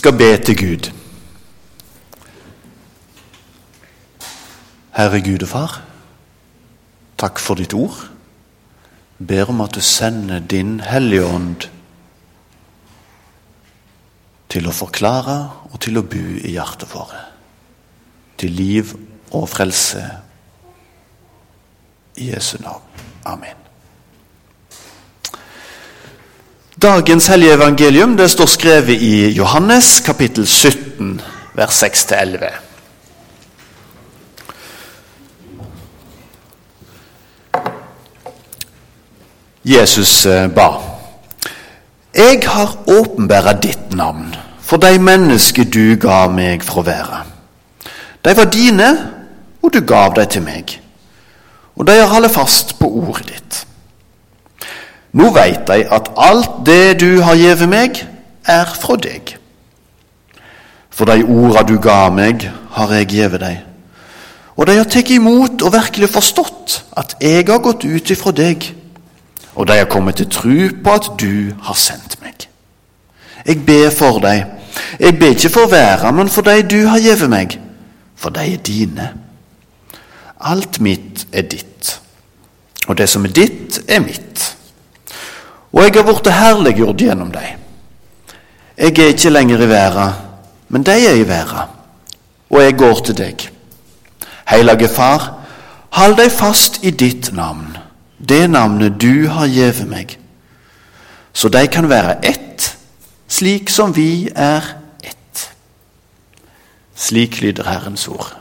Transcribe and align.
skal 0.00 0.16
be 0.16 0.30
til 0.40 0.56
Gud. 0.56 0.86
Herre 4.96 5.20
Gud 5.20 5.44
og 5.44 5.50
Far, 5.50 5.74
takk 7.20 7.40
for 7.42 7.60
ditt 7.60 7.76
ord. 7.76 7.98
Ber 9.20 9.52
om 9.52 9.60
at 9.60 9.76
du 9.76 9.84
sender 9.84 10.40
din 10.40 10.78
Hellige 10.80 11.28
Ånd 11.28 11.68
til 14.50 14.66
å 14.66 14.74
forklare 14.74 15.36
og 15.68 15.76
til 15.84 16.00
å 16.00 16.06
bo 16.08 16.24
i 16.40 16.56
hjertet 16.56 16.88
våre. 16.96 17.20
Til 18.40 18.56
liv 18.56 18.96
og 19.36 19.50
frelse. 19.52 20.06
I 22.16 22.32
Jesu 22.32 22.56
navn. 22.64 23.04
Amen. 23.28 23.69
Dagens 26.80 27.26
hellige 27.26 27.52
evangelium 27.52 28.16
det 28.16 28.30
står 28.30 28.46
skrevet 28.48 29.02
i 29.04 29.28
Johannes 29.36 30.00
kapittel 30.00 30.46
17, 30.46 31.20
vers 31.54 31.82
6-11. 31.82 32.46
Jesus 39.64 40.26
eh, 40.26 40.48
ba. 40.48 40.70
Jeg 42.16 42.40
har 42.46 42.76
åpenbæra 42.88 43.52
ditt 43.60 43.92
navn 43.92 44.32
for 44.64 44.80
de 44.80 44.96
mennesker 44.98 45.68
du 45.68 45.98
ga 46.00 46.22
meg 46.32 46.64
for 46.64 46.80
å 46.80 46.86
være. 46.88 47.24
De 48.24 48.36
var 48.36 48.48
dine, 48.56 48.92
og 49.60 49.76
du 49.76 49.84
gav 49.84 50.16
dem 50.16 50.32
til 50.32 50.48
meg. 50.48 50.78
Og 51.76 51.84
de 51.84 52.00
har 52.00 52.08
holdt 52.08 52.32
fast 52.32 52.78
på 52.80 52.88
ordet 52.88 53.34
ditt. 53.34 53.66
Nå 55.12 55.30
veit 55.34 55.66
de 55.66 55.84
at 55.90 56.10
alt 56.16 56.62
det 56.66 57.00
du 57.00 57.20
har 57.24 57.38
gjeve 57.38 57.66
meg, 57.70 58.02
er 58.46 58.68
fra 58.78 58.96
deg. 58.96 59.34
For 60.90 61.08
de 61.08 61.24
orda 61.24 61.64
du 61.66 61.78
ga 61.82 62.10
meg, 62.14 62.46
har 62.76 62.92
jeg 62.94 63.10
gjeve 63.14 63.40
deg. 63.42 63.58
Og 64.60 64.68
de 64.68 64.76
har 64.76 64.88
tatt 64.90 65.10
imot 65.10 65.62
og 65.64 65.72
virkelig 65.72 66.10
forstått 66.12 66.76
at 67.00 67.16
jeg 67.22 67.46
har 67.48 67.62
gått 67.64 67.86
ut 67.88 68.12
ifra 68.12 68.32
deg, 68.36 68.66
og 69.54 69.66
de 69.66 69.78
har 69.80 69.88
kommet 69.90 70.20
til 70.20 70.28
tru 70.30 70.68
på 70.84 70.94
at 70.94 71.10
du 71.20 71.50
har 71.66 71.78
sendt 71.78 72.18
meg. 72.22 72.46
Jeg 73.46 73.64
ber 73.66 73.90
for 73.90 74.20
dem. 74.22 74.56
Jeg 75.00 75.18
ber 75.18 75.34
ikke 75.34 75.50
for 75.50 75.70
verden, 75.72 76.14
men 76.14 76.28
for 76.28 76.46
de 76.46 76.62
du 76.62 76.86
har 76.86 77.00
gjeve 77.02 77.28
meg, 77.32 77.56
for 78.16 78.30
de 78.30 78.52
er 78.52 78.62
dine. 78.62 79.08
Alt 80.40 80.80
mitt 80.80 81.26
er 81.32 81.42
ditt, 81.42 81.96
og 82.86 82.98
det 82.98 83.08
som 83.08 83.24
er 83.24 83.34
ditt, 83.34 83.80
er 83.88 84.00
mitt. 84.04 84.44
Og 85.72 85.82
jeg 85.84 85.94
har 85.94 86.06
blitt 86.06 86.30
herliggjort 86.34 87.02
gjennom 87.02 87.30
deg. 87.34 87.56
Jeg 88.80 88.96
er 88.98 89.12
ikke 89.12 89.30
lenger 89.30 89.60
i 89.60 89.68
verden, 89.68 90.14
men 90.68 90.82
de 90.86 90.94
er 90.94 91.18
i 91.20 91.28
verden, 91.28 91.68
og 92.50 92.62
jeg 92.62 92.78
går 92.78 93.02
til 93.04 93.18
deg. 93.18 93.44
Hellige 94.48 94.88
Far, 94.88 95.26
hold 95.98 96.16
deg 96.16 96.32
fast 96.32 96.80
i 96.82 96.90
ditt 96.90 97.30
navn, 97.36 97.76
det 98.18 98.48
navnet 98.50 98.96
du 99.02 99.28
har 99.28 99.50
gitt 99.52 99.84
meg, 99.90 100.16
så 101.32 101.52
de 101.52 101.66
kan 101.68 101.90
være 101.90 102.18
ett, 102.26 102.70
slik 103.28 103.70
som 103.70 103.92
vi 103.96 104.30
er 104.34 104.64
ett. 105.04 105.46
Slik 106.96 107.40
lyder 107.40 107.68
Herrens 107.68 108.08
ord. 108.08 108.39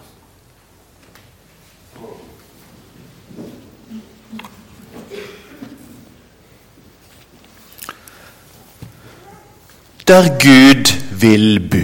Der 10.09 10.29
Gud 10.29 10.89
vil 11.11 11.59
bu. 11.59 11.83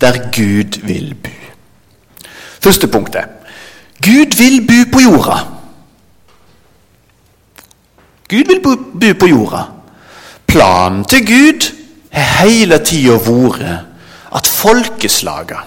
Der 0.00 0.18
Gud 0.30 0.78
vil 0.86 1.14
bu. 1.14 1.30
Første 2.62 2.86
punktet. 2.86 3.24
Gud 4.04 4.36
vil 4.38 4.60
bu 4.68 4.90
på 4.92 5.00
jorda. 5.00 5.40
Gud 8.30 8.46
vil 8.46 8.62
bu 8.62 9.14
på 9.18 9.26
jorda. 9.26 9.64
Planen 10.46 11.04
til 11.04 11.26
Gud 11.26 11.70
har 12.12 12.46
hele 12.46 12.78
tida 12.78 13.18
vært 13.18 13.66
at 14.30 14.46
folkeslaga, 14.46 15.58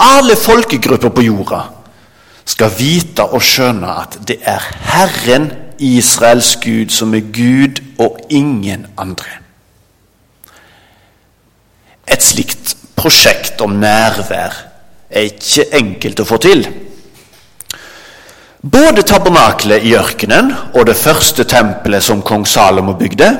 alle 0.00 0.36
folkegrupper 0.36 1.12
på 1.12 1.28
jorda, 1.28 1.66
skal 2.44 2.72
vite 2.78 3.28
og 3.28 3.44
skjønne 3.44 3.98
at 4.00 4.22
det 4.24 4.40
er 4.48 4.64
Herren 4.94 5.52
Israels 5.80 6.56
Gud 6.60 6.92
som 6.92 7.14
er 7.14 7.26
Gud 7.32 7.80
og 7.98 8.20
ingen 8.30 8.86
andre. 9.00 9.40
Et 12.10 12.22
slikt 12.22 12.74
prosjekt 12.98 13.60
om 13.64 13.78
nærvær 13.80 14.56
er 15.10 15.28
ikke 15.30 15.70
enkelt 15.78 16.20
å 16.20 16.28
få 16.28 16.38
til. 16.42 16.66
Både 18.60 19.06
tabernaklet 19.08 19.86
i 19.88 19.94
ørkenen 19.96 20.52
og 20.74 20.84
det 20.90 20.98
første 21.00 21.46
tempelet 21.48 22.04
som 22.04 22.20
kong 22.20 22.44
Salomo 22.46 22.92
bygde, 22.98 23.30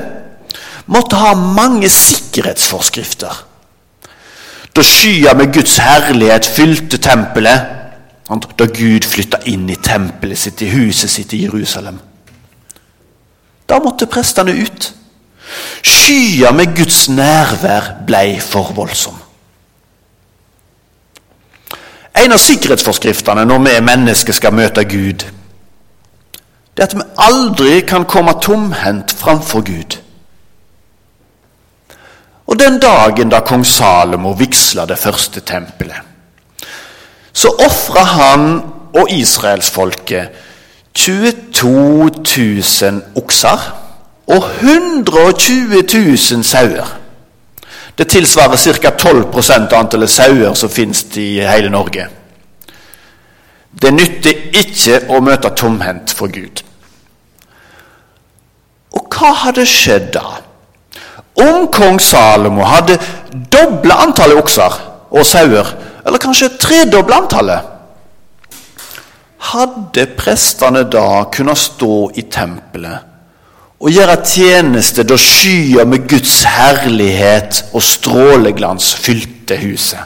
måtte 0.91 1.19
ha 1.21 1.35
mange 1.37 1.89
sikkerhetsforskrifter. 1.93 3.43
Da 4.75 4.83
skya 4.87 5.35
med 5.37 5.53
Guds 5.53 5.77
herlighet 5.83 6.47
fylte 6.47 6.97
tempelet, 6.97 7.77
da 8.31 8.65
Gud 8.65 9.05
flytta 9.05 9.43
inn 9.51 9.67
i 9.69 9.77
tempelet 9.83 10.39
sitt, 10.39 10.63
i 10.63 10.71
huset 10.71 11.11
sitt 11.11 11.33
i 11.35 11.43
Jerusalem, 11.43 11.99
da 13.71 13.79
måtte 13.79 14.09
prestene 14.11 14.51
ut. 14.51 14.91
Skya 15.81 16.51
med 16.55 16.75
Guds 16.75 17.07
nærvær 17.09 17.93
blei 18.07 18.39
for 18.43 18.73
voldsom. 18.75 19.17
En 22.21 22.35
av 22.35 22.41
sikkerhetsforskriftene 22.43 23.45
når 23.47 23.63
vi 23.65 23.77
mennesker 23.87 24.35
skal 24.35 24.55
møte 24.55 24.83
Gud, 24.85 25.25
det 26.71 26.83
er 26.83 26.89
at 26.89 26.95
vi 26.95 27.07
aldri 27.23 27.81
kan 27.87 28.05
komme 28.07 28.35
tomhendt 28.43 29.15
framfor 29.17 29.63
Gud. 29.67 29.97
Og 32.51 32.59
Den 32.59 32.79
dagen 32.83 33.31
da 33.31 33.39
kong 33.47 33.63
Salomo 33.65 34.33
vigsla 34.35 34.85
det 34.85 34.99
første 34.99 35.39
tempelet, 35.39 36.01
så 37.33 37.47
ofra 37.63 38.03
han 38.03 38.47
og 38.91 39.11
israelsfolket 39.11 40.50
22 40.93 42.11
000 42.87 43.01
okser 43.15 43.59
og 44.27 44.43
120 44.61 45.83
000 45.93 46.43
sauer. 46.43 46.97
Det 47.97 48.07
tilsvarer 48.07 48.57
ca. 48.57 48.89
12% 48.89 49.73
av 49.73 49.79
antallet 49.79 50.09
sauer 50.09 50.53
som 50.55 50.69
finnes 50.69 51.03
i 51.19 51.39
hele 51.45 51.69
Norge. 51.69 52.07
Det 53.71 53.91
nytter 53.93 54.57
ikke 54.61 54.99
å 55.09 55.21
møte 55.23 55.51
tomhendt 55.55 56.11
for 56.15 56.31
Gud. 56.31 56.63
Og 58.91 59.07
hva 59.15 59.31
hadde 59.45 59.65
skjedd 59.67 60.11
da? 60.15 60.25
Om 61.41 61.67
kong 61.71 61.99
Salomo 62.03 62.65
hadde 62.67 62.97
dobla 63.51 64.01
antallet 64.03 64.39
okser 64.39 64.75
og 65.11 65.25
sauer, 65.27 65.67
eller 66.05 66.19
kanskje 66.19 66.51
tredobla 66.59 67.21
antallet, 67.23 67.70
hadde 69.41 70.05
prestene 70.17 70.83
da 70.85 71.25
kunnet 71.33 71.57
stå 71.57 71.95
i 72.19 72.27
tempelet 72.29 73.07
og 73.81 73.89
gjøre 73.89 74.19
tjeneste 74.21 75.03
da 75.09 75.17
skyer 75.17 75.87
med 75.89 76.05
Guds 76.09 76.43
herlighet 76.45 77.63
og 77.73 77.81
stråleglans 77.81 78.91
fylte 79.01 79.57
huset. 79.57 80.03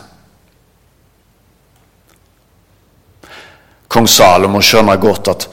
Kong 3.92 4.08
Salomo 4.12 4.62
skjønner 4.64 5.00
godt 5.00 5.32
at 5.32 5.48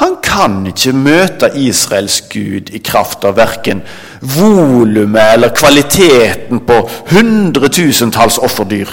han 0.00 0.18
kan 0.24 0.60
ikke 0.68 0.92
møte 0.96 1.50
Israels 1.60 2.22
Gud 2.32 2.70
i 2.72 2.80
kraft 2.84 3.24
av 3.28 3.36
verken 3.36 3.82
volumet 4.20 5.34
eller 5.34 5.52
kvaliteten 5.56 6.62
på 6.68 6.78
hundretusentalls 7.10 8.38
offerdyr, 8.40 8.88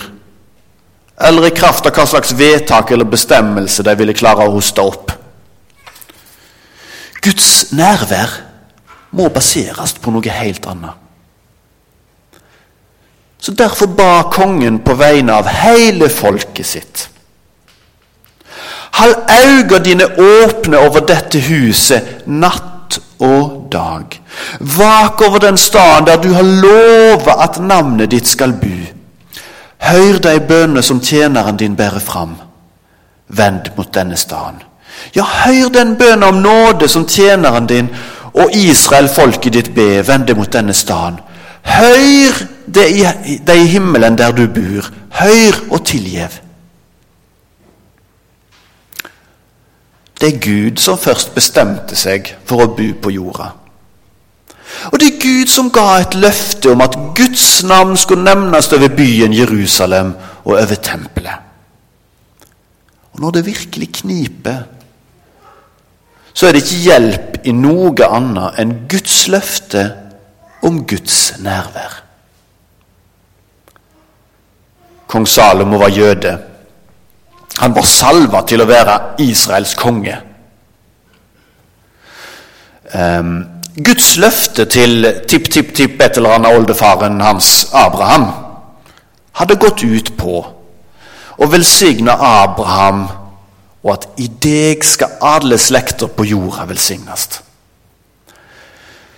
eller 1.19 1.47
i 1.47 1.55
kraft 1.55 1.85
av 1.85 1.95
hva 1.95 2.05
slags 2.07 2.31
vedtak 2.37 2.91
eller 2.91 3.07
bestemmelse 3.09 3.83
de 3.83 3.95
ville 3.99 4.15
klare 4.15 4.47
å 4.47 4.53
hoste 4.53 4.83
opp. 4.83 5.11
Guds 7.19 7.73
nærvær 7.75 8.37
må 9.11 9.27
baseres 9.33 9.95
på 9.99 10.13
noe 10.15 10.39
helt 10.39 10.67
annet. 10.69 10.95
Så 13.39 13.51
Derfor 13.55 13.87
ba 13.95 14.23
kongen 14.31 14.81
på 14.83 14.95
vegne 14.99 15.37
av 15.39 15.47
hele 15.47 16.09
folket 16.11 16.67
sitt. 16.67 17.05
Hold 18.99 19.15
øynene 19.31 19.79
dine 19.83 20.07
åpne 20.19 20.79
over 20.83 21.05
dette 21.07 21.39
huset 21.47 22.25
natt 22.27 22.99
og 23.23 23.69
dag. 23.71 24.15
Vak 24.59 25.21
over 25.21 25.39
den 25.39 25.57
staden 25.57 26.07
der 26.07 26.19
du 26.19 26.33
har 26.33 26.43
lova 26.43 27.37
at 27.45 27.59
navnet 27.63 28.11
ditt 28.11 28.27
skal 28.27 28.55
bu. 28.59 28.98
Hør 29.79 30.19
de 30.19 30.39
bønnene 30.47 30.81
som 30.83 30.99
tjeneren 31.01 31.57
din 31.57 31.75
bærer 31.75 31.99
fram. 31.99 32.35
Vend 33.27 33.71
mot 33.77 33.93
denne 33.93 34.17
staden. 34.17 34.63
Ja, 35.15 35.23
hør 35.23 35.69
den 35.73 35.95
bønnen 35.97 36.23
om 36.23 36.41
nåde 36.43 36.87
som 36.87 37.07
tjeneren 37.07 37.67
din 37.67 37.89
og 38.33 38.53
Israel, 38.53 39.09
folket 39.09 39.53
ditt, 39.53 39.73
ber. 39.75 40.03
Vend 40.03 40.35
mot 40.35 40.53
denne 40.53 40.73
staden. 40.73 41.19
Høyr 41.63 42.45
det 42.73 42.89
i, 42.91 43.37
det 43.47 43.55
i 43.55 43.65
himmelen 43.65 44.17
der 44.17 44.31
du 44.31 44.47
bor. 44.47 44.91
Høyr 45.11 45.55
og 45.71 45.85
tilgjev. 45.85 46.39
Det 50.21 50.33
er 50.33 50.39
Gud 50.43 50.77
som 50.77 50.97
først 50.97 51.31
bestemte 51.35 51.95
seg 51.95 52.33
for 52.45 52.65
å 52.65 52.71
bo 52.75 52.89
på 53.01 53.13
jorda. 53.15 53.53
Og 54.91 54.99
det 54.99 55.07
er 55.07 55.21
Gud 55.21 55.51
som 55.51 55.71
ga 55.73 55.99
et 55.99 56.15
løfte 56.19 56.71
om 56.71 56.81
at 56.85 56.97
Guds 57.17 57.63
navn 57.67 57.97
skulle 57.97 58.23
nevnes 58.23 58.71
over 58.73 58.91
byen 58.95 59.33
Jerusalem 59.33 60.13
og 60.43 60.53
over 60.55 60.75
tempelet. 60.83 61.47
Og 63.13 63.23
når 63.23 63.31
det 63.31 63.45
virkelig 63.45 63.89
kniper, 64.01 64.61
så 66.33 66.47
er 66.47 66.55
det 66.55 66.63
ikke 66.63 66.83
hjelp 66.85 67.39
i 67.49 67.51
noe 67.55 68.05
annet 68.07 68.61
enn 68.61 68.75
Guds 68.91 69.25
løfte 69.27 69.83
om 70.63 70.83
Guds 70.87 71.39
nærvær. 71.43 71.97
Kong 75.09 75.25
Salomo 75.27 75.79
var 75.81 75.89
jøde. 75.89 76.37
Han 77.59 77.75
var 77.75 77.87
salva 77.89 78.43
til 78.47 78.61
å 78.61 78.67
være 78.69 78.97
Israels 79.25 79.73
konge. 79.75 80.15
Um, 82.93 83.58
Guds 83.85 84.17
løfte 84.17 84.65
til 84.65 85.05
tipp-tipp-tipp 85.29 86.01
et 86.01 86.17
eller 86.17 86.35
annet 86.35 86.57
oldefaren 86.57 87.21
hans, 87.21 87.69
Abraham, 87.73 88.25
hadde 89.39 89.59
gått 89.61 89.83
ut 89.83 90.11
på 90.19 90.39
å 91.39 91.47
velsigne 91.47 92.11
Abraham, 92.11 93.05
og 93.83 93.91
at 93.93 94.07
i 94.19 94.27
deg 94.27 94.83
skal 94.83 95.15
alle 95.23 95.57
slekter 95.61 96.11
på 96.11 96.25
jorda 96.27 96.65
velsignes. 96.67 97.27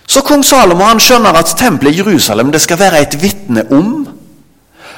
Så 0.06 0.22
kong 0.26 0.44
Salomo 0.46 0.84
han 0.86 1.00
skjønner 1.02 1.34
at 1.38 1.54
tempelet 1.58 1.96
i 1.96 2.02
Jerusalem 2.02 2.52
det 2.52 2.60
skal 2.62 2.78
være 2.78 3.00
et 3.02 3.16
vitne 3.22 3.64
om 3.72 3.94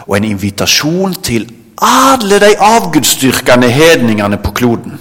og 0.05 0.17
en 0.17 0.27
invitasjon 0.29 1.15
til 1.25 1.47
alle 1.85 2.41
de 2.43 2.51
avgudsdyrkende 2.61 3.71
hedningene 3.71 4.37
på 4.43 4.53
kloden. 4.59 5.01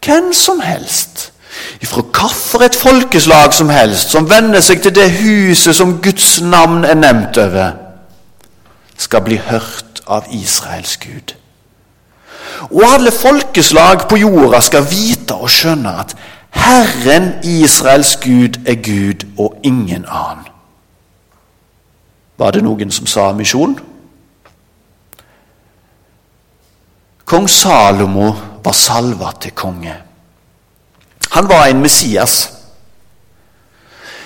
Hvem 0.00 0.32
som 0.32 0.60
helst, 0.64 1.29
ifra 1.80 2.02
hvilket 2.02 2.76
folkeslag 2.76 3.54
som 3.54 3.68
helst, 3.68 4.10
som 4.10 4.30
venner 4.30 4.60
seg 4.60 4.82
til 4.82 4.94
det 4.94 5.10
huset 5.20 5.76
som 5.76 5.98
Guds 6.02 6.40
navn 6.40 6.84
er 6.84 6.98
nevnt 6.98 7.38
over, 7.38 7.76
skal 8.96 9.24
bli 9.24 9.40
hørt 9.40 10.02
av 10.06 10.26
Israels 10.34 10.96
Gud. 11.00 11.34
Og 12.70 12.82
alle 12.84 13.12
folkeslag 13.12 14.08
på 14.08 14.18
jorda 14.20 14.60
skal 14.60 14.84
vite 14.90 15.34
og 15.34 15.50
skjønne 15.50 15.94
at 16.02 16.16
Herren 16.50 17.32
Israels 17.46 18.16
Gud 18.20 18.60
er 18.66 18.76
Gud 18.84 19.24
og 19.38 19.60
ingen 19.64 20.04
annen. 20.04 20.46
Var 22.38 22.50
det 22.50 22.62
noen 22.64 22.90
som 22.90 23.06
sa 23.06 23.30
misjon? 23.36 23.76
Kong 27.24 27.48
Salomo 27.48 28.32
var 28.64 28.74
salva 28.74 29.32
til 29.40 29.52
konge. 29.54 30.09
Han 31.30 31.48
var 31.48 31.66
en 31.66 31.82
Messias. 31.82 32.50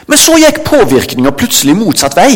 Men 0.06 0.19
så 0.21 0.37
gikk 0.41 0.62
påvirkninga 0.65 1.33
plutselig 1.37 1.77
motsatt 1.77 2.17
vei. 2.17 2.33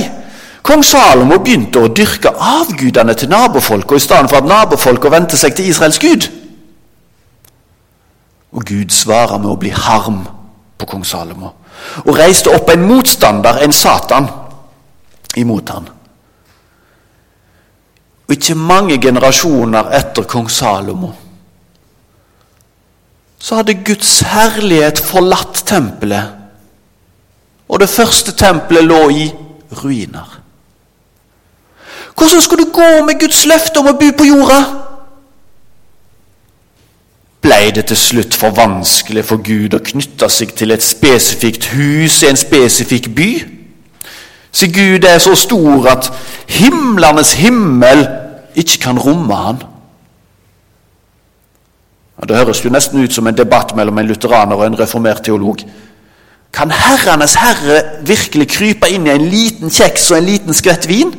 Kong 0.65 0.83
Salomo 0.85 1.39
begynte 1.41 1.81
å 1.81 1.93
dyrke 1.93 2.33
avgudene 2.33 3.15
til 3.17 3.31
nabofolk, 3.33 3.93
og 3.93 4.01
i 4.01 4.05
stedet 4.05 4.29
for 4.29 4.41
at 4.41 4.49
nabofolka 4.49 5.13
vendte 5.13 5.39
seg 5.41 5.57
til 5.57 5.71
Israels 5.71 6.01
gud. 6.03 6.29
Og 8.53 8.65
Gud 8.65 8.93
svarer 8.93 9.41
med 9.41 9.53
å 9.53 9.61
bli 9.61 9.73
harm 9.73 10.25
på 10.79 10.89
kong 10.89 11.05
Salomo 11.05 11.55
og 12.05 12.17
reiste 12.19 12.51
opp 12.51 12.73
en 12.73 12.83
motstander, 12.89 13.61
en 13.63 13.73
Satan, 13.73 14.27
imot 15.39 15.71
han. 15.71 15.85
Og 18.27 18.35
ikke 18.35 18.57
mange 18.59 18.99
generasjoner 19.01 19.93
etter 19.95 20.27
kong 20.29 20.51
Salomo 20.51 21.13
så 23.39 23.61
hadde 23.61 23.79
Guds 23.87 24.19
herlighet 24.27 24.99
forlatt 24.99 25.63
tempelet, 25.67 26.35
og 27.69 27.81
det 27.81 27.89
første 27.89 28.33
tempelet 28.33 28.85
lå 28.85 29.01
i 29.09 29.31
ruiner. 29.83 30.39
Hvordan 32.19 32.41
skulle 32.43 32.65
det 32.65 32.73
gå 32.73 33.05
med 33.07 33.21
Guds 33.21 33.45
løfte 33.47 33.79
om 33.79 33.93
å 33.93 33.99
bo 33.99 34.11
på 34.19 34.27
jorda? 34.27 34.59
Blei 37.45 37.71
det 37.71 37.85
til 37.87 37.97
slutt 37.97 38.35
for 38.35 38.57
vanskelig 38.57 39.23
for 39.29 39.39
Gud 39.45 39.77
å 39.77 39.85
knytte 39.85 40.27
seg 40.33 40.57
til 40.59 40.75
et 40.75 40.83
spesifikt 40.83 41.71
hus 41.77 42.23
i 42.25 42.31
en 42.33 42.41
spesifikk 42.41 43.13
by? 43.15 43.31
Så 44.51 44.67
Gud 44.75 45.07
er 45.07 45.21
så 45.23 45.37
stor 45.39 45.87
at 45.93 46.11
himlenes 46.51 47.37
himmel 47.39 48.03
ikke 48.59 48.81
kan 48.89 48.99
romme 48.99 49.35
han. 49.35 49.63
Det 52.27 52.37
høres 52.37 52.65
jo 52.65 52.71
nesten 52.71 53.05
ut 53.05 53.15
som 53.15 53.27
en 53.27 53.37
debatt 53.37 53.77
mellom 53.79 53.99
en 53.99 54.09
lutheraner 54.09 54.59
og 54.59 54.67
en 54.67 54.79
reformert 54.79 55.23
teolog. 55.25 55.63
Kan 56.53 56.73
Herrenes 56.75 57.37
Herre 57.39 57.83
virkelig 58.03 58.49
krype 58.51 58.91
inn 58.91 59.07
i 59.07 59.15
en 59.15 59.29
liten 59.31 59.71
kjeks 59.71 60.11
og 60.11 60.19
en 60.19 60.27
liten 60.27 60.57
skvett 60.57 60.89
vin? 60.91 61.13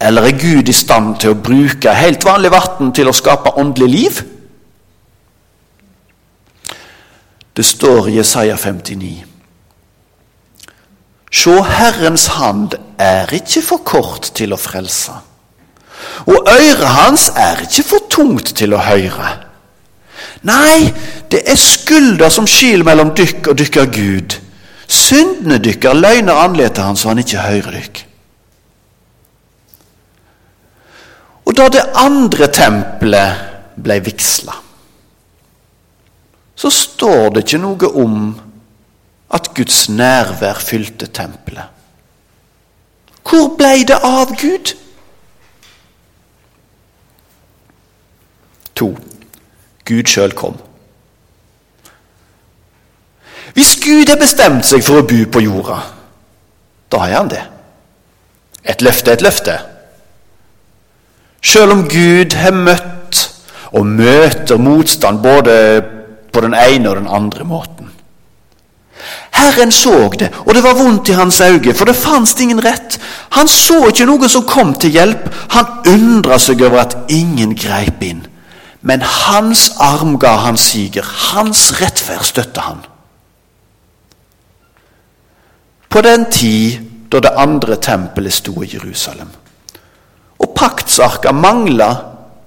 Eller 0.00 0.30
er 0.30 0.38
Gud 0.40 0.68
i 0.68 0.76
stand 0.76 1.18
til 1.20 1.34
å 1.34 1.40
bruke 1.40 1.92
helt 1.94 2.24
vanlig 2.24 2.52
vann 2.54 2.94
til 2.96 3.10
å 3.10 3.16
skape 3.16 3.54
åndelig 3.60 3.90
liv? 3.90 4.22
Det 7.54 7.64
står 7.66 8.08
i 8.10 8.16
Jesaja 8.16 8.56
59. 8.58 9.12
Sjå, 11.34 11.60
Herrens 11.66 12.26
hand 12.38 12.74
er 12.98 13.30
ikke 13.34 13.62
for 13.62 13.82
kort 13.86 14.32
til 14.38 14.54
å 14.54 14.58
frelse, 14.58 15.14
og 16.30 16.50
øret 16.50 16.90
hans 16.94 17.28
er 17.36 17.64
ikke 17.66 17.86
for 17.86 18.06
tungt 18.10 18.54
til 18.58 18.74
å 18.74 18.82
høre. 18.82 19.43
Nei, 20.44 20.92
det 21.32 21.40
er 21.48 21.56
skulder 21.56 22.32
som 22.32 22.46
skil 22.48 22.84
mellom 22.84 23.14
dykk 23.16 23.52
og 23.52 23.58
dykker 23.58 23.86
Gud. 23.92 24.36
Syndene 24.84 25.56
dykker 25.64 25.96
løgner 25.96 26.42
andletet 26.44 26.84
hans, 26.84 27.00
så 27.00 27.12
han 27.14 27.22
ikke 27.22 27.46
hører 27.46 27.78
dykk. 27.78 28.02
Og 31.44 31.56
da 31.56 31.68
det 31.72 31.84
andre 32.00 32.48
tempelet 32.52 33.80
ble 33.84 33.98
vigsla, 34.04 34.56
så 36.54 36.70
står 36.70 37.34
det 37.34 37.44
ikke 37.44 37.60
noe 37.64 37.90
om 38.00 38.18
at 39.34 39.50
Guds 39.56 39.88
nærvær 39.88 40.60
fylte 40.62 41.08
tempelet. 41.12 41.72
Hvor 43.24 43.54
ble 43.58 43.72
det 43.88 43.96
av 44.04 44.36
Gud? 44.38 44.74
To. 48.74 48.92
Gud 49.84 50.08
sjøl 50.08 50.32
kom. 50.36 50.56
Hvis 53.54 53.76
Gud 53.84 54.08
har 54.10 54.18
bestemt 54.18 54.66
seg 54.66 54.82
for 54.82 55.02
å 55.02 55.06
bo 55.06 55.20
på 55.30 55.44
jorda, 55.44 55.78
da 56.90 57.02
har 57.04 57.18
han 57.18 57.30
det. 57.30 57.42
Et 58.64 58.82
løfte 58.82 59.12
er 59.12 59.18
et 59.18 59.24
løfte. 59.26 59.54
Sjøl 61.44 61.74
om 61.74 61.84
Gud 61.90 62.34
har 62.40 62.56
møtt 62.56 63.20
og 63.74 63.86
møter 63.86 64.58
motstand 64.58 65.20
både 65.22 65.56
på 66.32 66.42
den 66.42 66.56
ene 66.56 66.90
og 66.90 66.96
den 67.02 67.10
andre 67.10 67.44
måten. 67.46 67.90
Herren 69.34 69.72
så 69.74 70.08
det, 70.18 70.30
og 70.46 70.54
det 70.54 70.62
var 70.64 70.78
vondt 70.78 71.10
i 71.10 71.16
hans 71.18 71.40
øyne, 71.40 71.74
for 71.74 71.84
det 71.84 71.96
fantes 71.98 72.40
ingen 72.40 72.62
rett. 72.64 72.98
Han 73.36 73.48
så 73.50 73.82
ikke 73.90 74.06
noen 74.08 74.30
som 74.30 74.46
kom 74.48 74.72
til 74.78 74.94
hjelp. 74.94 75.26
Han 75.52 75.90
undra 75.90 76.38
seg 76.38 76.62
over 76.62 76.80
at 76.86 76.96
ingen 77.12 77.52
greip 77.58 78.02
inn. 78.06 78.22
Men 78.84 79.02
hans 79.02 79.70
arm 79.80 80.18
ga 80.20 80.36
han 80.44 80.56
siger. 80.60 81.02
Hans 81.02 81.80
rettferd 81.80 82.24
støtte 82.28 82.60
han. 82.60 82.82
På 85.88 86.02
den 86.04 86.26
tid 86.30 86.84
da 87.12 87.20
det 87.20 87.32
andre 87.38 87.76
tempelet 87.76 88.34
sto 88.34 88.62
i 88.62 88.70
Jerusalem, 88.74 89.28
og 90.38 90.54
paktsarka 90.56 91.32
mangla 91.32 91.94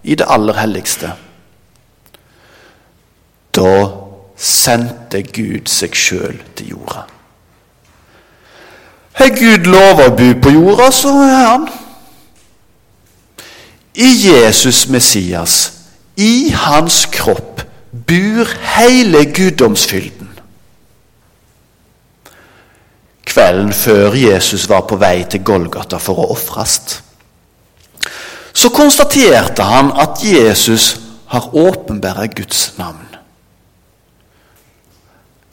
i 0.03 0.15
det 0.15 0.27
aller 0.29 0.59
helligste, 0.59 1.13
da 3.55 3.71
sendte 4.37 5.23
Gud 5.23 5.71
seg 5.71 5.95
sjøl 5.95 6.35
til 6.55 6.73
jorda. 6.75 7.05
Har 9.17 9.31
Gud 9.39 9.71
lova 9.71 10.09
å 10.11 10.15
bo 10.19 10.27
på 10.43 10.53
jorda, 10.53 10.91
så 10.91 11.15
er 11.23 11.39
han. 11.47 11.69
I 13.95 14.11
Jesus 14.27 14.85
Messias, 14.93 15.76
i 16.17 16.49
hans 16.49 17.05
kropp, 17.13 17.61
bur 18.07 18.49
hele 18.77 19.25
guddomsfylden. 19.33 20.29
Kvelden 23.27 23.73
før 23.73 24.13
Jesus 24.13 24.69
var 24.69 24.85
på 24.89 24.97
vei 24.97 25.25
til 25.29 25.43
Golgata 25.45 25.99
for 26.01 26.23
å 26.23 26.31
ofres, 26.33 26.79
så 28.57 28.69
konstaterte 28.73 29.65
han 29.67 29.91
at 29.93 30.23
Jesus 30.25 30.95
har 31.29 31.53
åpenbæret 31.53 32.35
Guds 32.35 32.71
navn. 32.77 33.03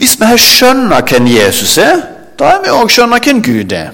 Hvis 0.00 0.16
vi 0.20 0.24
har 0.24 0.40
skjønner 0.40 1.04
hvem 1.04 1.26
Jesus 1.28 1.76
er, 1.78 2.00
da 2.38 2.54
er 2.54 2.64
vi 2.64 2.72
òg 2.72 2.90
skjønner 2.90 3.20
hvem 3.20 3.42
Gud 3.44 3.72
er. 3.72 3.92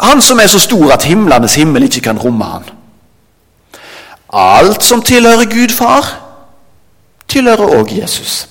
Han 0.00 0.22
som 0.22 0.40
er 0.40 0.48
så 0.52 0.60
stor 0.60 0.92
at 0.92 1.04
himlenes 1.04 1.54
himmel 1.54 1.86
ikke 1.86 2.00
kan 2.08 2.18
romme 2.18 2.44
han. 2.44 2.66
Alt 4.32 4.84
som 4.84 5.02
tilhører 5.02 5.44
Gud 5.44 5.72
far, 5.74 6.22
tilhører 7.28 7.78
òg 7.78 7.92
Jesus. 8.00 8.48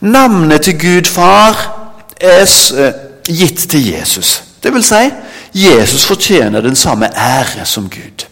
Navnet 0.00 0.62
til 0.62 0.78
Gud 0.80 1.04
far 1.04 1.78
er 2.20 2.42
eh, 2.76 2.94
gitt 3.28 3.68
til 3.70 3.86
Jesus. 3.92 4.42
Det 4.62 4.72
vil 4.74 4.84
si, 4.84 5.10
Jesus 5.54 6.04
fortjener 6.06 6.60
den 6.60 6.76
samme 6.76 7.06
ære 7.16 7.64
som 7.64 7.90
Gud. 7.90 8.26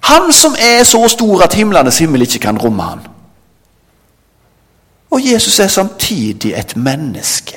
Han 0.00 0.32
som 0.32 0.54
er 0.58 0.82
så 0.82 1.08
stor 1.08 1.42
at 1.42 1.54
himlenes 1.54 1.98
himmel 1.98 2.22
ikke 2.22 2.38
kan 2.38 2.58
romme 2.58 2.82
han. 2.82 3.00
Og 5.10 5.20
Jesus 5.32 5.58
er 5.58 5.68
samtidig 5.68 6.54
et 6.58 6.76
menneske 6.76 7.56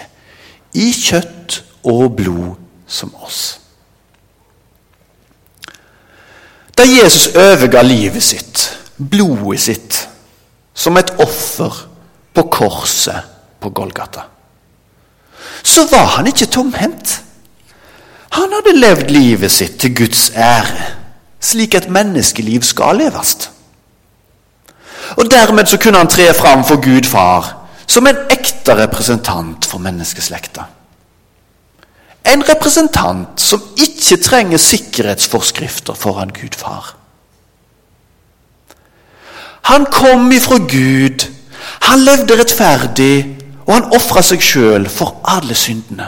i 0.74 0.92
kjøtt 0.92 1.64
og 1.84 2.16
blod 2.16 2.56
som 2.88 3.16
oss. 3.24 3.60
Da 6.78 6.86
Jesus 6.86 7.28
overga 7.36 7.82
livet 7.82 8.24
sitt, 8.24 8.78
blodet 8.98 9.62
sitt, 9.62 10.08
som 10.78 10.98
et 10.98 11.10
offer 11.20 11.74
på 12.34 12.44
korset 12.54 13.26
på 13.60 13.72
Golgata, 13.74 14.28
så 15.64 15.88
var 15.90 16.06
han 16.18 16.30
ikke 16.30 16.46
tomhendt. 16.54 17.22
Han 18.38 18.54
hadde 18.54 18.78
levd 18.78 19.12
livet 19.12 19.52
sitt 19.52 19.80
til 19.82 19.96
Guds 19.98 20.30
ære, 20.36 20.94
slik 21.42 21.74
et 21.74 21.90
menneskeliv 21.90 22.62
skal 22.62 23.02
leves. 23.02 23.50
Og 25.18 25.32
Dermed 25.32 25.66
så 25.66 25.80
kunne 25.82 25.98
han 25.98 26.12
tre 26.12 26.34
fram 26.34 26.66
for 26.68 26.82
Gud 26.84 27.08
far 27.10 27.54
som 27.88 28.08
en 28.08 28.26
ekte 28.30 28.76
representant 28.76 29.66
for 29.66 29.80
menneskeslekta. 29.80 30.68
En 32.28 32.44
representant 32.50 33.40
som 33.42 33.64
ikke 33.78 34.18
trenger 34.24 34.58
sikkerhetsforskrifter 34.58 35.94
foran 35.94 36.34
Gud 36.36 36.56
far. 36.56 36.96
Han 39.68 39.86
kom 39.92 40.32
ifra 40.32 40.58
Gud, 40.58 41.28
han 41.82 42.00
levde 42.00 42.40
rettferdig, 42.40 43.38
og 43.66 43.74
han 43.74 43.90
ofra 43.96 44.24
seg 44.24 44.44
sjøl 44.44 44.88
for 44.92 45.20
alle 45.28 45.56
syndene. 45.56 46.08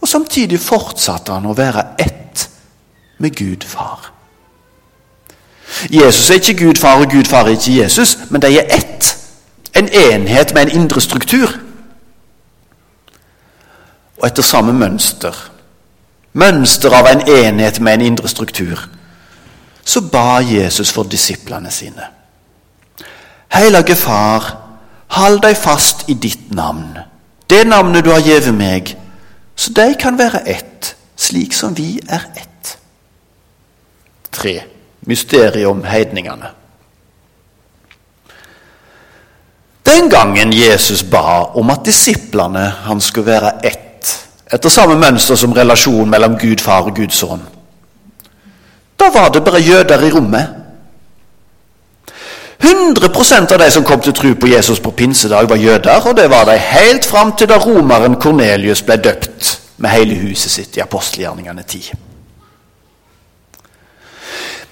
Og 0.00 0.08
Samtidig 0.08 0.60
fortsatte 0.60 1.32
han 1.32 1.48
å 1.48 1.56
være 1.56 1.86
ett 1.98 2.48
med 3.18 3.36
Gud 3.36 3.64
far. 3.64 4.10
Jesus 5.90 6.30
er 6.30 6.40
ikke 6.40 6.66
Gud 6.66 6.80
far, 6.80 7.00
og 7.00 7.10
Gud 7.12 7.24
far 7.24 7.48
er 7.48 7.56
ikke 7.56 7.78
Jesus, 7.80 8.18
men 8.30 8.42
de 8.44 8.52
er 8.58 8.68
ett. 8.68 9.16
En 9.74 9.88
enhet 9.88 10.54
med 10.54 10.68
en 10.68 10.80
indre 10.80 11.00
struktur 11.00 11.50
og 14.24 14.30
etter 14.30 14.46
samme 14.46 14.72
mønster, 14.72 15.36
mønster 16.40 16.94
av 16.96 17.10
en 17.10 17.26
enhet 17.28 17.76
med 17.84 17.98
en 17.98 18.04
indre 18.06 18.28
struktur, 18.32 18.80
så 19.84 20.00
ba 20.00 20.38
Jesus 20.40 20.88
for 20.96 21.04
disiplene 21.04 21.68
sine. 21.70 22.06
Hellige 23.52 23.98
Far, 24.00 24.46
hold 25.18 25.42
deg 25.44 25.58
fast 25.60 26.06
i 26.08 26.16
ditt 26.16 26.54
navn, 26.56 26.96
det 27.52 27.66
navnet 27.68 28.06
du 28.06 28.14
har 28.14 28.24
gitt 28.24 28.48
meg, 28.56 28.94
så 29.56 29.76
de 29.76 29.90
kan 30.00 30.16
være 30.16 30.40
ett, 30.48 30.94
slik 31.20 31.52
som 31.52 31.76
vi 31.76 31.98
er 32.08 32.24
ett. 32.32 32.78
Tre. 34.32 34.56
Mysteriet 35.04 35.68
om 35.68 35.84
heidningene. 35.84 36.48
Den 39.84 40.08
gangen 40.08 40.52
Jesus 40.56 41.02
ba 41.04 41.42
om 41.60 41.68
at 41.70 41.84
disiplene 41.84 42.70
han 42.88 43.04
skulle 43.04 43.34
være 43.34 43.58
ett 43.68 43.83
etter 44.52 44.68
samme 44.68 44.96
mønster 45.00 45.36
som 45.36 45.52
relasjonen 45.52 46.10
mellom 46.10 46.36
Gud 46.38 46.60
far 46.62 46.88
og 46.88 46.96
Guds 46.96 47.16
sønn. 47.22 47.42
Da 49.00 49.10
var 49.14 49.32
det 49.32 49.44
bare 49.44 49.62
jøder 49.62 50.04
i 50.04 50.10
rommet. 50.12 50.60
100% 52.64 53.52
av 53.52 53.58
de 53.60 53.70
som 53.70 53.84
kom 53.84 54.00
til 54.00 54.14
tro 54.16 54.32
på 54.40 54.48
Jesus 54.48 54.80
på 54.80 54.90
pinsedag, 54.90 55.48
var 55.48 55.56
jøder, 55.56 56.06
og 56.06 56.16
det 56.16 56.30
var 56.30 56.44
de 56.48 56.56
helt 56.58 57.04
fram 57.06 57.32
til 57.36 57.48
da 57.48 57.58
romeren 57.60 58.16
Kornelius 58.20 58.82
ble 58.82 58.96
døpt 58.96 59.58
med 59.76 59.90
hele 59.90 60.16
huset 60.22 60.50
sitt 60.50 60.76
i 60.76 60.84
apostelgjerningene 60.84 61.62
10. 61.62 61.92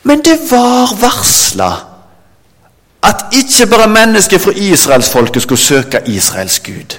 Men 0.03 0.23
det 0.25 0.39
var 0.51 0.95
varsla 1.01 1.71
at 3.03 3.25
ikke 3.35 3.67
bare 3.67 3.91
mennesker 3.91 4.39
fra 4.39 4.53
israelsfolket 4.57 5.43
skulle 5.43 5.61
søke 5.61 6.03
Israels 6.07 6.61
Gud. 6.61 6.99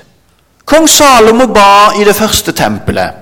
Kong 0.65 0.87
Salomo 0.87 1.47
ba 1.51 1.91
i 1.99 2.05
det 2.07 2.15
første 2.15 2.51
tempelet. 2.55 3.19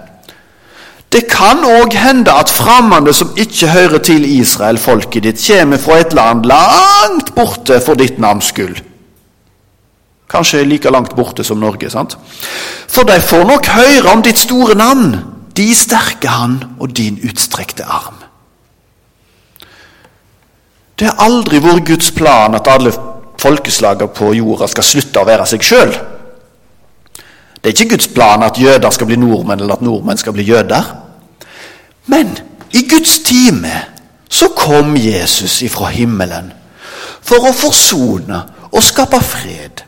Det 1.12 1.26
kan 1.28 1.66
òg 1.68 1.96
hende 2.00 2.32
at 2.32 2.50
fremmede 2.50 3.12
som 3.14 3.34
ikke 3.36 3.68
hører 3.68 4.00
til 4.00 4.24
Israel, 4.40 4.78
folket 4.78 5.26
ditt, 5.26 5.42
kommer 5.48 5.78
fra 5.78 5.98
et 6.00 6.14
land 6.14 6.46
langt 6.48 7.34
borte 7.36 7.82
for 7.84 8.00
ditt 8.00 8.20
navns 8.20 8.54
skyld. 8.54 8.80
Kanskje 10.32 10.64
like 10.64 10.90
langt 10.90 11.16
borte 11.16 11.44
som 11.44 11.60
Norge. 11.60 11.90
sant? 11.90 12.18
For 12.88 13.04
de 13.04 13.20
får 13.22 13.44
nok 13.44 13.68
høre 13.68 14.12
om 14.14 14.22
ditt 14.22 14.40
store 14.40 14.76
navn, 14.76 15.16
de 15.58 15.76
sterke 15.76 16.28
hand 16.28 16.64
og 16.80 16.96
din 16.98 17.20
utstrekte 17.28 17.84
arm. 17.84 18.16
Det 21.00 21.10
har 21.10 21.20
aldri 21.20 21.60
vært 21.60 21.86
Guds 21.86 22.12
plan 22.12 22.56
at 22.56 22.68
alle 22.68 22.94
folkeslagene 23.42 24.08
på 24.08 24.34
jorda 24.38 24.68
skal 24.70 24.86
slutte 24.86 25.20
å 25.20 25.28
være 25.28 25.46
seg 25.50 25.64
sjøl. 25.66 25.94
Det 27.62 27.70
er 27.70 27.84
ikke 27.84 27.96
Guds 27.96 28.08
plan 28.08 28.44
at 28.44 28.58
jøder 28.58 28.90
skal 28.90 29.06
bli 29.08 29.16
nordmenn, 29.16 29.60
eller 29.60 29.74
at 29.74 29.82
nordmenn 29.82 30.18
skal 30.18 30.34
bli 30.34 30.44
jøder. 30.44 30.96
Men 32.06 32.38
i 32.74 32.88
Guds 32.90 33.20
time 33.20 33.72
så 34.30 34.48
kom 34.56 34.96
Jesus 34.98 35.62
ifra 35.62 35.90
himmelen 35.94 36.54
for 37.22 37.46
å 37.46 37.54
forsone 37.54 38.42
og 38.72 38.84
skape 38.84 39.20
fred. 39.22 39.84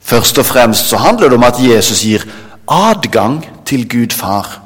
Først 0.00 0.38
og 0.38 0.46
fremst 0.46 0.88
så 0.88 0.96
handler 0.96 1.28
det 1.28 1.36
om 1.40 1.48
at 1.48 1.58
Jesus 1.60 2.04
gir 2.04 2.24
adgang 2.68 3.42
til 3.66 3.88
Gud 3.88 4.14
far. 4.14 4.60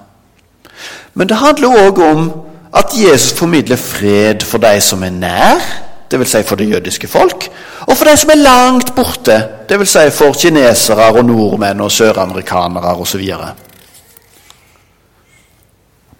Men 1.14 1.28
det 1.28 1.36
handler 1.36 1.88
òg 1.88 2.02
om 2.04 2.32
at 2.74 2.92
Jesus 2.96 3.32
formidler 3.38 3.76
fred 3.76 4.44
for 4.44 4.58
de 4.58 4.80
som 4.80 5.02
er 5.02 5.10
nær, 5.10 5.64
dvs. 6.12 6.34
Si 6.36 6.42
for 6.46 6.60
det 6.60 6.70
jødiske 6.70 7.08
folk, 7.08 7.48
og 7.86 7.96
for 7.96 8.08
de 8.08 8.16
som 8.16 8.30
er 8.30 8.42
langt 8.42 8.94
borte, 8.94 9.38
dvs. 9.68 9.94
Si 9.96 10.10
for 10.16 10.36
kinesere 10.38 11.10
og 11.12 11.24
nordmenn 11.24 11.80
og 11.80 11.92
søramerikanere 11.92 12.96
osv. 13.00 13.24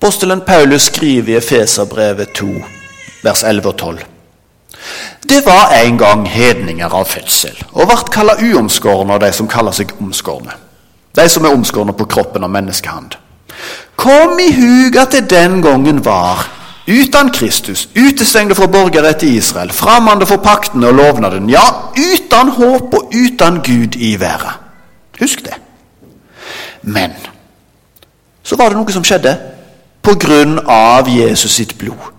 Apostelen 0.03 0.41
Paulus 0.41 0.83
skriver 0.83 1.29
i 1.29 1.37
Efeserbrevet 1.37 2.33
2, 2.35 2.47
vers 3.23 3.43
11 3.43 3.69
og 3.69 3.77
12. 3.77 3.99
Det 5.29 5.47
var 5.47 5.71
en 5.85 5.99
gang 5.99 6.29
hedninger 6.29 6.95
av 6.95 7.05
fødsel, 7.07 7.55
og 7.73 7.87
ble 7.87 7.99
kalla 8.11 8.35
uomskårne 8.43 9.15
av 9.15 9.23
de 9.23 9.31
som 9.33 9.49
kaller 9.49 9.77
seg 9.77 9.95
omskårne. 10.03 10.57
De 11.15 11.29
som 11.29 11.45
er 11.45 11.55
omskårne 11.55 11.95
på 11.95 12.09
kroppen 12.11 12.43
av 12.43 12.51
menneskehand. 12.51 13.15
Kom 13.97 14.41
i 14.41 14.49
hug 14.57 14.97
at 14.99 15.13
det 15.15 15.29
den 15.31 15.61
gangen 15.63 16.01
var 16.05 16.49
Uten 16.93 17.31
Kristus, 17.33 17.89
utestengte 17.97 18.55
fra 18.55 18.67
borgerrett 18.67 19.23
i 19.23 19.37
Israel, 19.37 19.73
fremmede 19.73 20.27
for 20.29 20.43
paktene 20.45 20.91
og 20.91 20.95
lovnaden. 20.99 21.49
Ja, 21.51 21.65
uten 21.97 22.51
håp 22.59 22.95
og 22.99 23.15
uten 23.15 23.61
Gud 23.65 23.97
i 23.97 24.21
været. 24.21 24.59
Husk 25.21 25.45
det. 25.45 25.55
Men 26.83 27.15
så 28.43 28.57
var 28.59 28.69
det 28.69 28.77
noe 28.77 28.93
som 28.93 29.05
skjedde 29.07 29.37
på 30.03 30.17
grunn 30.21 30.59
av 30.69 31.09
Jesus 31.09 31.55
sitt 31.61 31.77
blod. 31.79 32.11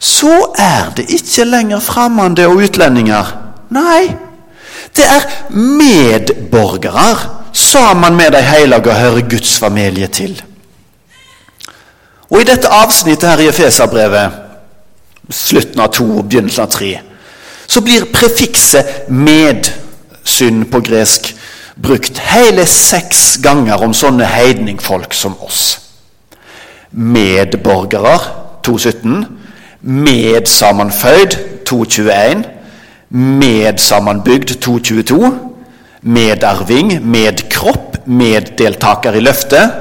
Så 0.00 0.32
er 0.58 0.90
det 0.96 1.10
ikke 1.12 1.44
lenger 1.44 1.82
fremmede 1.84 2.48
og 2.48 2.64
utlendinger. 2.64 3.34
Nei, 3.70 4.08
det 4.96 5.06
er 5.06 5.26
medborgere 5.54 7.10
sammen 7.52 8.16
med 8.16 8.32
de 8.34 8.42
hellige 8.42 8.90
og 8.90 8.96
hører 8.96 9.28
Guds 9.28 9.58
familie 9.58 10.06
til. 10.06 10.40
Og 12.30 12.40
I 12.40 12.46
dette 12.46 12.70
avsnittet 12.70 13.28
her 13.28 13.42
i 13.42 13.48
Efeserbrevet, 13.50 14.30
slutten 15.30 15.80
av 15.82 15.90
to 15.94 16.06
og 16.18 16.28
begynnelsen 16.28 16.62
av 16.62 16.70
tre, 16.70 16.92
så 17.66 17.80
blir 17.80 18.06
prefikset 18.12 19.08
'med', 19.08 19.72
synd 20.24 20.64
på 20.70 20.80
gresk, 20.80 21.34
brukt 21.82 22.18
hele 22.18 22.66
seks 22.66 23.38
ganger 23.42 23.82
om 23.82 23.94
sånne 23.94 24.24
heidningfolk 24.24 25.14
som 25.14 25.36
oss. 25.40 25.80
Medborgere 26.92 28.18
2.17. 28.66 29.24
Medsammenføyd 29.82 31.36
2.21. 31.64 32.44
Medsammenbygd 33.10 34.50
2.22. 34.50 35.30
Medarving, 36.02 37.06
medkropp, 37.06 37.96
meddeltaker 38.06 39.12
i 39.12 39.20
løftet 39.20 39.72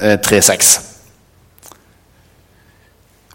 3.6. 0.00 0.97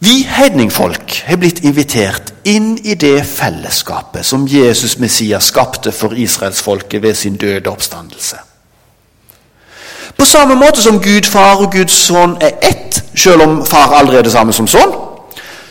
Vi 0.03 0.23
hedningfolk 0.27 1.13
har 1.27 1.37
blitt 1.39 1.61
invitert 1.63 2.33
inn 2.43 2.73
i 2.83 2.95
det 2.99 3.21
fellesskapet 3.23 4.25
som 4.27 4.47
Jesus 4.49 4.97
Messias 4.99 5.47
skapte 5.53 5.93
for 5.95 6.17
israelsfolket 6.17 7.01
ved 7.01 7.15
sin 7.15 7.37
døde 7.39 7.69
oppstandelse. 7.69 8.41
På 10.17 10.25
samme 10.25 10.57
måte 10.59 10.81
som 10.81 10.99
Gud 11.01 11.29
far 11.29 11.61
og 11.61 11.71
Guds 11.71 11.95
sønn 12.07 12.35
er 12.41 12.57
ett, 12.61 12.99
selv 13.15 13.45
om 13.45 13.61
far 13.65 13.95
aldri 13.95 14.17
er 14.19 14.27
det 14.27 14.33
samme 14.33 14.53
som 14.53 14.67
sønn, 14.67 14.91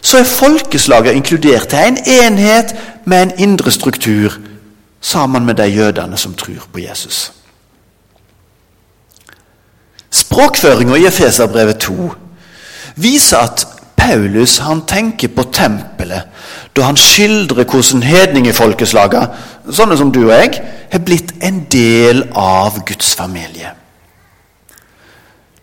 så 0.01 0.23
er 0.23 0.31
folkeslaget 0.31 1.19
inkludert 1.19 1.69
til 1.69 1.91
en 1.91 2.01
enhet 2.07 2.73
med 3.05 3.23
en 3.23 3.35
indre 3.51 3.71
struktur 3.71 4.39
sammen 5.01 5.45
med 5.45 5.61
de 5.61 5.67
jødene 5.67 6.17
som 6.17 6.35
tror 6.35 6.65
på 6.73 6.81
Jesus. 6.87 7.33
Språkføringa 10.11 10.97
i 10.97 11.07
Efeserbrevet 11.07 11.79
2 11.85 12.11
viser 12.97 13.39
at 13.39 13.67
Paulus 14.03 14.59
han 14.59 14.83
tenker 14.89 15.31
på 15.31 15.45
tempelet 15.55 16.31
da 16.75 16.87
han 16.89 16.97
skildrer 16.99 17.67
hvordan 17.69 18.03
hedningefolkeslagene, 18.03 19.29
sånne 19.69 19.99
som 20.01 20.11
du 20.11 20.23
og 20.25 20.33
jeg, 20.33 20.63
har 20.93 21.03
blitt 21.05 21.35
en 21.45 21.61
del 21.71 22.25
av 22.35 22.81
Guds 22.89 23.13
familie. 23.15 23.75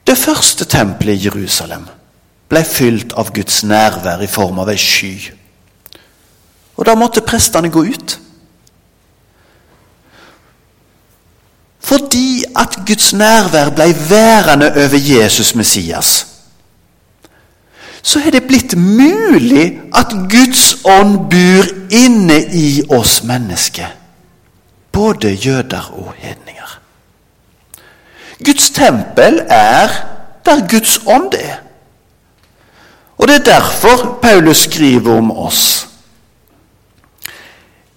Det 0.06 0.16
første 0.18 0.66
tempelet 0.70 1.18
i 1.18 1.26
Jerusalem 1.28 1.88
ble 2.50 2.64
fylt 2.66 3.14
av 3.20 3.34
Guds 3.34 3.64
nærvær 3.66 4.22
i 4.24 4.30
form 4.30 4.62
av 4.62 4.72
ei 4.72 4.80
sky. 4.82 5.14
Og 6.78 6.86
da 6.88 6.96
måtte 6.98 7.26
prestene 7.26 7.74
gå 7.74 7.84
ut. 7.90 8.16
Fordi 11.90 12.44
at 12.58 12.80
Guds 12.88 13.12
nærvær 13.18 13.74
ble 13.74 13.92
værende 14.10 14.72
over 14.78 14.98
Jesus 15.02 15.56
Messias, 15.58 16.29
så 18.02 18.22
er 18.26 18.32
det 18.32 18.48
blitt 18.48 18.76
mulig 18.78 19.80
at 19.96 20.14
Guds 20.32 20.86
ånd 20.86 21.18
bor 21.32 21.72
inne 21.92 22.40
i 22.56 22.84
oss 22.90 23.24
mennesker. 23.24 23.92
Både 24.92 25.34
jøder 25.34 25.92
og 25.94 26.14
hedninger. 26.18 26.80
Guds 28.46 28.70
tempel 28.70 29.42
er 29.50 29.90
der 30.46 30.68
Guds 30.72 31.00
ånd 31.08 31.34
er. 31.34 31.60
Og 33.18 33.28
det 33.28 33.36
er 33.36 33.60
derfor 33.60 34.20
Paulus 34.22 34.58
skriver 34.58 35.18
om 35.18 35.32
oss. 35.32 35.88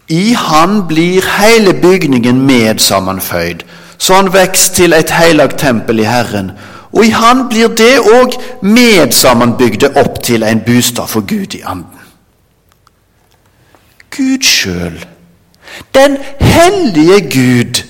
I 0.09 0.33
Han 0.33 0.83
blir 0.89 1.23
hele 1.39 1.75
bygningen 1.75 2.43
medsammenføyd 2.47 3.63
så 4.03 4.19
han 4.19 4.33
vokser 4.35 4.75
til 4.75 4.95
et 4.97 5.11
hellig 5.15 5.53
tempel 5.61 6.01
i 6.03 6.09
Herren. 6.11 6.51
Og 6.93 7.05
i 7.07 7.13
han 7.17 7.47
blir 7.49 7.73
det 7.77 8.01
òg 8.01 8.37
medsammenbygde 8.63 9.95
opp 9.97 10.21
til 10.25 10.45
en 10.45 10.61
bostad 10.67 11.09
for 11.09 11.25
Gud 11.25 11.57
i 11.57 11.63
anden. 11.65 12.01
Gud 14.13 14.45
sjøl, 14.45 14.99
den 15.95 16.19
hellige 16.41 17.21
Gud, 17.33 17.83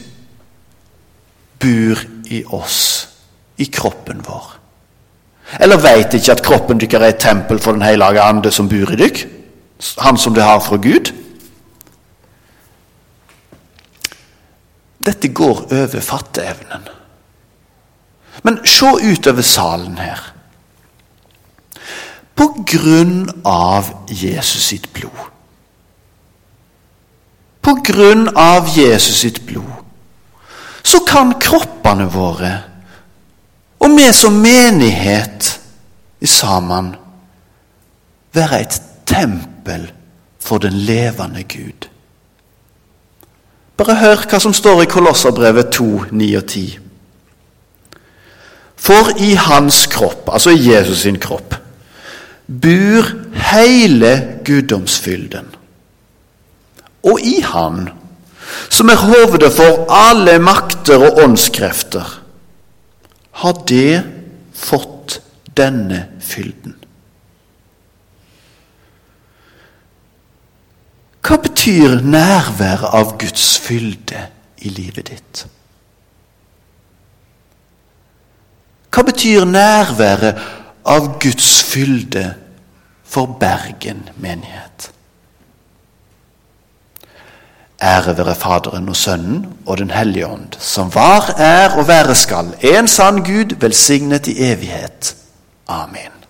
bor 1.59 2.03
i 2.31 2.45
oss, 2.47 3.09
i 3.59 3.65
kroppen 3.65 4.23
vår. 4.27 4.53
Eller 5.61 5.83
veit 5.83 6.15
ikke 6.15 6.33
at 6.33 6.45
kroppen 6.45 6.81
deres 6.81 7.03
er 7.03 7.09
et 7.11 7.21
tempel 7.21 7.59
for 7.59 7.73
Den 7.73 7.83
hellige 7.83 8.23
ande 8.23 8.51
som 8.51 8.69
bor 8.69 8.93
i 8.93 8.97
dykk? 8.97 9.27
Han 9.99 10.17
som 10.17 10.35
det 10.35 10.47
har 10.47 10.61
fra 10.61 10.77
Gud? 10.77 11.13
Dette 15.03 15.29
går 15.29 15.67
over 15.73 16.01
fatteevnen. 16.01 16.87
Men 18.43 18.61
se 18.67 18.87
utover 19.03 19.43
salen 19.43 19.99
her. 19.99 20.21
På 22.35 22.49
grunn 22.67 23.29
av 23.45 23.93
Jesus 24.09 24.65
sitt 24.73 24.93
blod. 24.93 25.29
På 27.63 27.75
grunn 27.85 28.29
av 28.37 28.69
Jesus 28.77 29.21
sitt 29.23 29.47
blod 29.47 29.79
så 30.83 30.99
kan 31.07 31.37
kroppene 31.39 32.09
våre, 32.11 32.51
og 33.79 33.95
vi 33.95 34.09
som 34.13 34.35
menighet 34.43 35.53
sammen, 36.27 36.91
være 38.35 38.61
et 38.65 38.81
tempel 39.07 39.87
for 40.43 40.59
den 40.59 40.75
levende 40.89 41.45
Gud. 41.47 41.87
Bare 43.79 43.95
hør 44.03 44.27
hva 44.27 44.41
som 44.43 44.55
står 44.55 44.83
i 44.83 44.91
Kolosserbrevet 44.91 45.71
2, 45.75 45.89
9 46.11 46.31
og 46.39 46.47
10. 46.47 46.82
For 48.83 49.13
i 49.23 49.35
hans 49.39 49.87
kropp, 49.87 50.31
altså 50.33 50.51
i 50.51 50.65
Jesus 50.73 51.05
sin 51.05 51.21
kropp, 51.23 51.55
bor 52.47 53.11
hele 53.53 54.13
guddomsfylden. 54.45 55.47
Og 57.03 57.21
i 57.21 57.41
Han, 57.47 57.89
som 58.71 58.91
er 58.91 58.99
hovedet 58.99 59.53
for 59.55 59.87
alle 59.91 60.39
makter 60.43 60.99
og 60.99 61.23
åndskrefter, 61.25 62.19
har 63.43 63.63
det 63.69 64.03
fått 64.55 65.21
denne 65.57 66.05
fylden. 66.21 66.77
Hva 71.23 71.39
betyr 71.39 72.01
nærværet 72.03 72.91
av 72.99 73.17
Guds 73.19 73.55
fylde 73.63 74.27
i 74.59 74.75
livet 74.75 75.07
ditt? 75.15 75.47
Hva 78.93 79.03
betyr 79.09 79.47
nærværet 79.49 80.41
av 80.85 81.07
Guds 81.21 81.63
fylde 81.65 82.35
for 83.05 83.39
Bergen 83.41 84.09
menighet? 84.21 84.91
Ære 87.83 88.17
være 88.19 88.35
Faderen 88.35 88.89
og 88.89 88.97
Sønnen 88.97 89.47
og 89.67 89.79
Den 89.79 89.91
hellige 89.91 90.27
ånd, 90.27 90.59
som 90.59 90.95
var, 90.95 91.35
er 91.39 91.79
og 91.79 91.89
være 91.89 92.15
skal, 92.15 92.55
en 92.61 92.89
sann 92.89 93.25
Gud, 93.25 93.57
velsignet 93.61 94.29
i 94.29 94.37
evighet. 94.53 95.17
Amen. 95.69 96.22